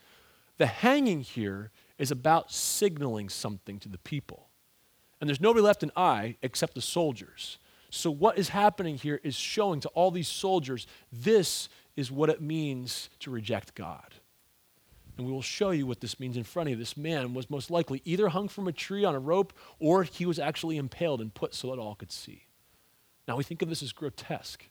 [0.58, 4.48] The hanging here is about signaling something to the people.
[5.20, 7.58] And there's nobody left in Ai except the soldiers.
[7.90, 12.42] So, what is happening here is showing to all these soldiers this is what it
[12.42, 14.16] means to reject God.
[15.20, 16.76] And we will show you what this means in front of you.
[16.78, 20.26] This man was most likely either hung from a tree on a rope or he
[20.26, 22.46] was actually impaled and put so that all could see.
[23.28, 24.64] Now, we think of this as grotesque.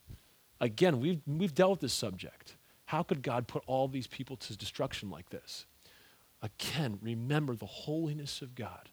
[0.58, 2.56] Again, we've, we've dealt with this subject.
[2.86, 5.66] How could God put all these people to destruction like this?
[6.40, 8.88] Again, remember the holiness of God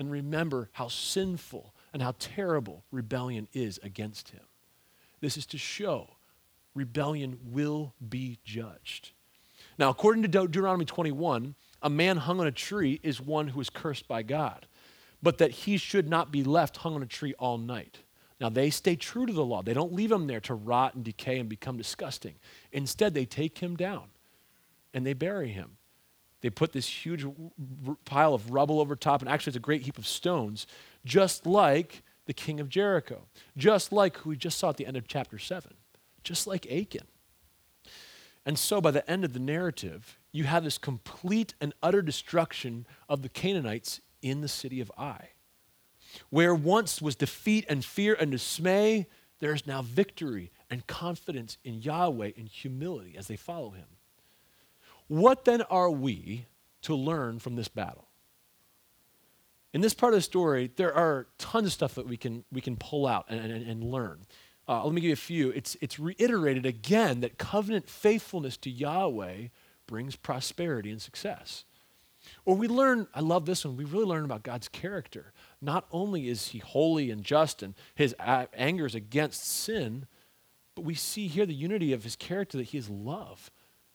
[0.00, 4.42] and remember how sinful and how terrible rebellion is against him.
[5.20, 6.16] This is to show
[6.74, 9.12] rebellion will be judged.
[9.78, 13.60] Now, according to De- Deuteronomy 21, a man hung on a tree is one who
[13.60, 14.66] is cursed by God,
[15.22, 17.98] but that he should not be left hung on a tree all night.
[18.40, 19.62] Now, they stay true to the law.
[19.62, 22.34] They don't leave him there to rot and decay and become disgusting.
[22.70, 24.04] Instead, they take him down
[24.92, 25.76] and they bury him.
[26.42, 29.82] They put this huge r- pile of rubble over top, and actually, it's a great
[29.82, 30.66] heap of stones,
[31.04, 33.22] just like the king of Jericho,
[33.56, 35.72] just like who we just saw at the end of chapter 7,
[36.22, 37.06] just like Achan.
[38.46, 42.86] And so, by the end of the narrative, you have this complete and utter destruction
[43.08, 45.30] of the Canaanites in the city of Ai.
[46.30, 49.08] Where once was defeat and fear and dismay,
[49.40, 53.86] there is now victory and confidence in Yahweh and humility as they follow him.
[55.08, 56.46] What then are we
[56.82, 58.08] to learn from this battle?
[59.72, 62.60] In this part of the story, there are tons of stuff that we can, we
[62.60, 64.20] can pull out and, and, and learn.
[64.68, 65.50] Uh, let me give you a few.
[65.50, 69.48] It's, it's reiterated again that covenant faithfulness to Yahweh
[69.86, 71.64] brings prosperity and success.
[72.44, 75.32] Or we learn, I love this one, we really learn about God's character.
[75.60, 80.06] Not only is he holy and just and his anger is against sin,
[80.74, 83.50] but we see here the unity of his character that he is love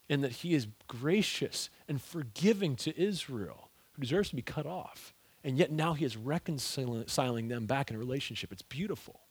[0.08, 5.14] and that he is gracious and forgiving to Israel, who deserves to be cut off.
[5.44, 8.52] And yet now he is reconciling them back in a relationship.
[8.52, 9.21] It's beautiful.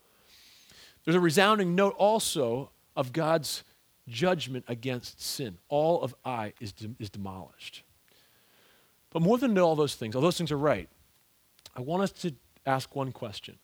[1.06, 3.64] There's a resounding note also of God's
[4.08, 5.58] judgment against sin.
[5.70, 7.84] All of Ai is, de- is demolished.
[9.10, 10.90] But more than all those things, all those things are right,
[11.76, 12.34] I want us to
[12.66, 13.58] ask one question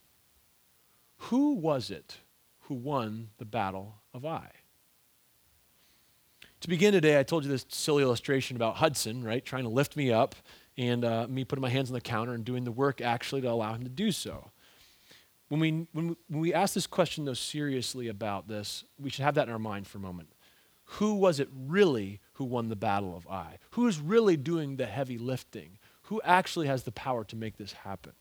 [1.17, 2.17] Who was it
[2.61, 4.49] who won the battle of Ai?
[6.61, 9.95] To begin today, I told you this silly illustration about Hudson, right, trying to lift
[9.95, 10.35] me up
[10.75, 13.49] and uh, me putting my hands on the counter and doing the work actually to
[13.49, 14.51] allow him to do so.
[15.49, 19.23] When we, when, we, when we ask this question, though, seriously about this, we should
[19.23, 20.29] have that in our mind for a moment.
[20.91, 23.57] Who was it really who won the battle of Ai?
[23.71, 25.77] Who is really doing the heavy lifting?
[26.03, 28.13] Who actually has the power to make this happen?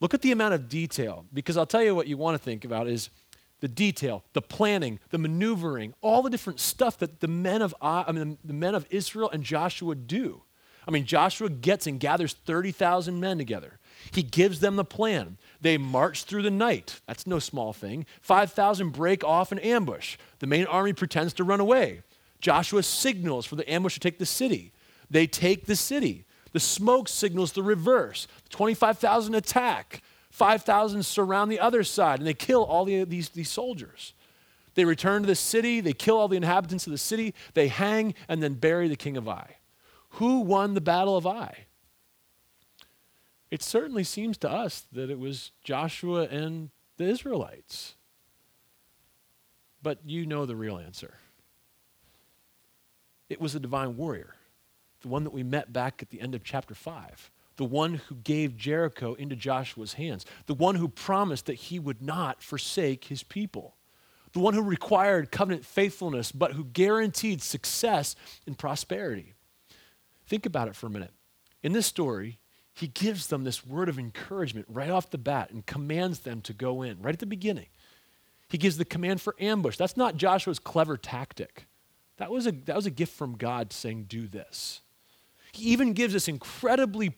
[0.00, 2.64] Look at the amount of detail, because I'll tell you what you want to think
[2.64, 3.10] about is
[3.60, 8.10] the detail, the planning, the maneuvering, all the different stuff that the men of I
[8.12, 10.42] mean, the men of Israel and Joshua do.
[10.88, 13.78] I mean, Joshua gets and gathers 30,000 men together.
[14.12, 15.36] He gives them the plan.
[15.60, 17.00] They march through the night.
[17.06, 18.06] That's no small thing.
[18.22, 20.16] 5,000 break off an ambush.
[20.38, 22.02] The main army pretends to run away.
[22.40, 24.72] Joshua signals for the ambush to take the city.
[25.10, 26.24] They take the city.
[26.52, 28.26] The smoke signals the reverse.
[28.48, 30.02] 25,000 attack.
[30.30, 34.14] 5,000 surround the other side and they kill all the, these, these soldiers.
[34.74, 38.14] They return to the city, they kill all the inhabitants of the city, they hang
[38.28, 39.56] and then bury the king of Ai.
[40.14, 41.66] Who won the battle of Ai?
[43.50, 47.96] It certainly seems to us that it was Joshua and the Israelites.
[49.82, 51.14] But you know the real answer.
[53.28, 54.34] It was a divine warrior,
[55.00, 58.16] the one that we met back at the end of chapter 5, the one who
[58.16, 63.22] gave Jericho into Joshua's hands, the one who promised that he would not forsake his
[63.22, 63.76] people,
[64.32, 69.34] the one who required covenant faithfulness, but who guaranteed success and prosperity.
[70.26, 71.12] Think about it for a minute.
[71.62, 72.39] In this story,
[72.80, 76.54] he gives them this word of encouragement right off the bat and commands them to
[76.54, 77.66] go in right at the beginning.
[78.48, 79.76] He gives the command for ambush.
[79.76, 81.66] That's not Joshua's clever tactic.
[82.16, 84.80] That was a, that was a gift from God saying, do this.
[85.52, 87.16] He even gives this incredibly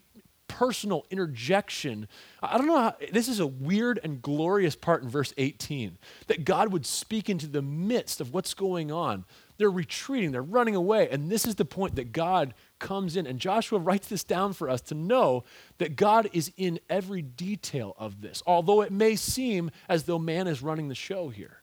[0.49, 2.09] personal interjection.
[2.43, 5.97] I don't know how, this is a weird and glorious part in verse 18
[6.27, 9.25] that God would speak into the midst of what's going on.
[9.57, 12.53] They're retreating, they're running away, and this is the point that God
[12.83, 13.27] comes in.
[13.27, 15.45] And Joshua writes this down for us to know
[15.79, 20.47] that God is in every detail of this, although it may seem as though man
[20.47, 21.63] is running the show here.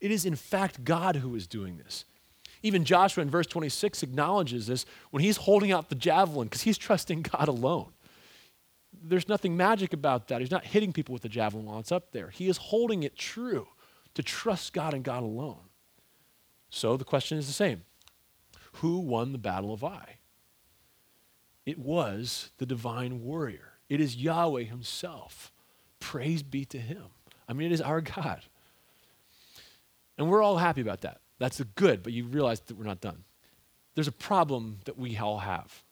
[0.00, 2.04] It is, in fact, God who is doing this.
[2.62, 6.78] Even Joshua in verse 26 acknowledges this when he's holding out the javelin because he's
[6.78, 7.92] trusting God alone.
[9.00, 10.40] There's nothing magic about that.
[10.40, 12.30] He's not hitting people with the javelin while it's up there.
[12.30, 13.68] He is holding it true
[14.14, 15.68] to trust God and God alone.
[16.70, 17.82] So the question is the same
[18.74, 20.17] Who won the battle of Ai?
[21.68, 23.74] It was the divine warrior.
[23.90, 25.52] It is Yahweh himself.
[26.00, 27.04] Praise be to him.
[27.46, 28.40] I mean, it is our God.
[30.16, 31.20] And we're all happy about that.
[31.38, 33.22] That's the good, but you realize that we're not done.
[33.94, 35.82] There's a problem that we all have.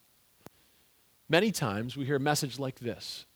[1.29, 3.27] Many times we hear a message like this,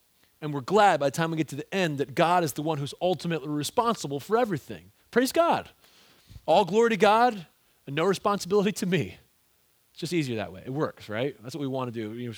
[0.41, 2.63] and we're glad by the time we get to the end that God is the
[2.63, 4.93] one who's ultimately responsible for everything.
[5.11, 5.69] Praise God.
[6.47, 7.47] All glory to God
[7.87, 9.19] and no responsibility to me.
[10.01, 10.63] Just easier that way.
[10.65, 11.37] It works, right?
[11.43, 12.19] That's what we want to do.
[12.19, 12.35] You know,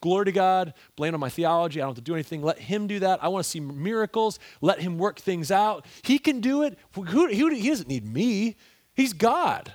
[0.00, 1.80] glory to God, blame on my theology.
[1.80, 2.42] I don't have to do anything.
[2.42, 3.24] Let Him do that.
[3.24, 4.38] I want to see miracles.
[4.60, 5.84] Let Him work things out.
[6.02, 6.78] He can do it.
[6.92, 8.54] Who, he, he doesn't need me,
[8.94, 9.72] He's God.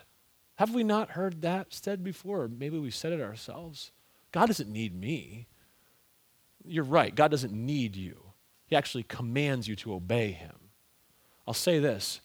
[0.56, 2.48] Have we not heard that said before?
[2.48, 3.92] Maybe we've said it ourselves.
[4.32, 5.48] God doesn't need me.
[6.64, 7.14] You're right.
[7.14, 8.24] God doesn't need you.
[8.68, 10.56] He actually commands you to obey Him.
[11.46, 12.22] I'll say this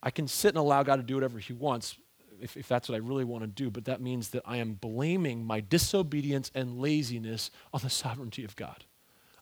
[0.00, 1.96] I can sit and allow God to do whatever He wants
[2.42, 4.74] if, if that's what I really want to do, but that means that I am
[4.74, 8.84] blaming my disobedience and laziness on the sovereignty of God.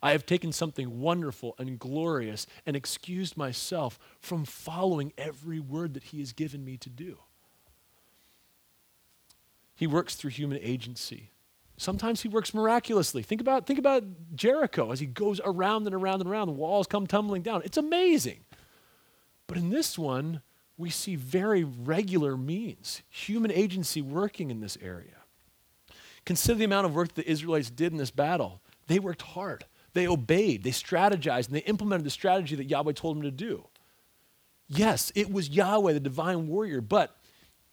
[0.03, 6.05] I have taken something wonderful and glorious and excused myself from following every word that
[6.05, 7.19] He has given me to do.
[9.75, 11.31] He works through human agency.
[11.79, 13.23] Sometimes he works miraculously.
[13.23, 16.49] Think about, think about Jericho as he goes around and around and around.
[16.49, 17.63] The walls come tumbling down.
[17.65, 18.41] It's amazing.
[19.47, 20.43] But in this one,
[20.81, 25.17] we see very regular means, human agency working in this area.
[26.25, 28.61] Consider the amount of work the Israelites did in this battle.
[28.87, 33.17] They worked hard, they obeyed, they strategized, and they implemented the strategy that Yahweh told
[33.17, 33.67] them to do.
[34.69, 37.17] Yes, it was Yahweh, the divine warrior, but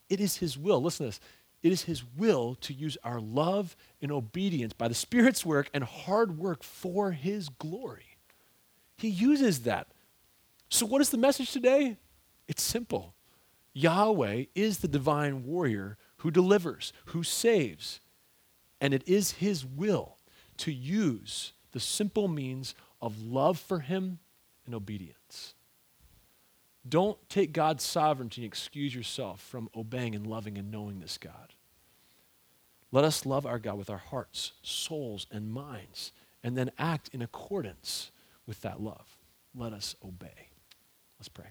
[0.10, 0.82] it is his will.
[0.82, 1.20] Listen to this.
[1.64, 5.84] It is his will to use our love and obedience by the Spirit's work and
[5.84, 8.18] hard work for his glory.
[8.98, 9.88] He uses that.
[10.70, 11.98] So, what is the message today?
[12.48, 13.14] It's simple
[13.74, 18.00] Yahweh is the divine warrior who delivers, who saves,
[18.82, 20.18] and it is his will
[20.58, 24.18] to use the simple means of love for him
[24.66, 25.54] and obedience.
[26.90, 31.54] Don't take God's sovereignty and excuse yourself from obeying and loving and knowing this God.
[32.92, 37.22] Let us love our God with our hearts, souls, and minds, and then act in
[37.22, 38.12] accordance
[38.48, 39.18] with that love.
[39.54, 40.50] Let us obey.
[41.20, 41.48] Let's pray.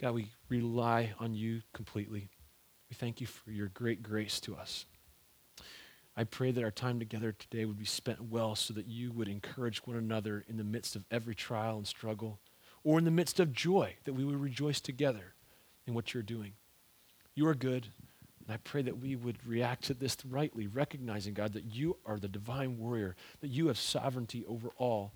[0.00, 2.30] God, we rely on you completely.
[2.88, 4.86] We thank you for your great grace to us.
[6.16, 9.28] I pray that our time together today would be spent well so that you would
[9.28, 12.38] encourage one another in the midst of every trial and struggle
[12.82, 15.34] or in the midst of joy, that we would rejoice together
[15.86, 16.52] in what you're doing.
[17.34, 17.88] You are good,
[18.42, 22.18] and I pray that we would react to this rightly, recognizing, God, that you are
[22.18, 25.12] the divine warrior, that you have sovereignty over all,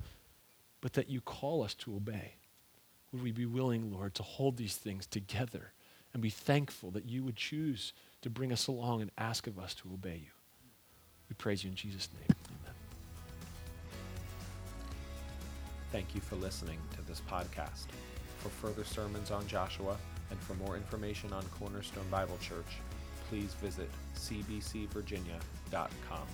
[0.83, 2.35] but that you call us to obey.
[3.15, 5.73] Would we be willing, Lord, to hold these things together
[6.13, 7.93] and be thankful that you would choose
[8.23, 10.33] to bring us along and ask of us to obey you?
[11.29, 12.37] We praise you in Jesus' name.
[12.51, 12.75] Amen.
[15.93, 17.87] Thank you for listening to this podcast.
[18.39, 19.97] For further sermons on Joshua
[20.31, 22.81] and for more information on Cornerstone Bible Church,
[23.29, 26.27] please visit cbcvirginia.com.